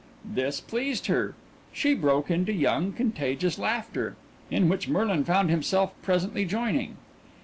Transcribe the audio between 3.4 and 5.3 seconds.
laughter, in which Merlin